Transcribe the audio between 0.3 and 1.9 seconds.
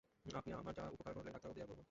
আপনি আমার যা উপকার করলেন ডাক্তারবাবু, কী আর বলব।